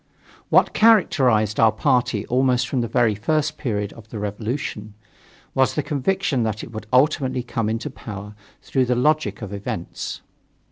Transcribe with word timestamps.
What 0.49 0.73
characterized 0.73 1.59
our 1.59 1.71
party 1.71 2.25
almost 2.25 2.67
from 2.67 2.81
the 2.81 2.87
very 2.87 3.13
first 3.13 3.59
period 3.59 3.93
of 3.93 4.09
the 4.09 4.17
revolution, 4.17 4.95
was 5.53 5.75
the 5.75 5.83
conviction 5.83 6.41
that 6.41 6.63
it 6.63 6.71
would 6.71 6.87
ultimately 6.91 7.43
come 7.43 7.69
into 7.69 7.91
power 7.91 8.33
through 8.63 8.85
the 8.85 8.95
logic 8.95 9.43
of 9.43 9.53
events. 9.53 10.21